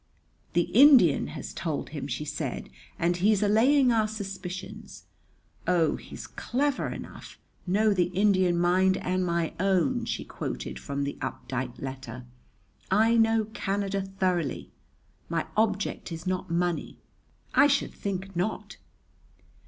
"The 0.53 0.63
Indian 0.63 1.27
has 1.37 1.53
told 1.53 1.89
him," 1.89 2.07
she 2.07 2.25
said, 2.25 2.71
"and 2.97 3.17
he's 3.17 3.43
allaying 3.43 3.91
our 3.91 4.07
suspicions. 4.07 5.03
Oh, 5.67 5.95
he's 5.95 6.25
clever 6.25 6.87
enough! 6.87 7.37
'Know 7.67 7.93
the 7.93 8.05
Indian 8.05 8.57
mind 8.57 8.97
and 8.97 9.23
my 9.23 9.53
own!'" 9.59 10.05
she 10.05 10.25
quoted 10.25 10.79
from 10.79 11.03
the 11.03 11.19
Updike 11.21 11.77
letter. 11.77 12.25
"'I 12.89 13.17
know 13.17 13.45
Canada 13.53 14.01
thoroughly.' 14.01 14.71
'My 15.29 15.45
object 15.55 16.11
is 16.11 16.25
not 16.25 16.49
money.' 16.49 16.97
I 17.53 17.67
should 17.67 17.93
think 17.93 18.35
not!" 18.35 18.77